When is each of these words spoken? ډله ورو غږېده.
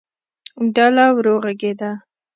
ډله 0.75 1.05
ورو 1.15 1.33
غږېده. 1.43 1.91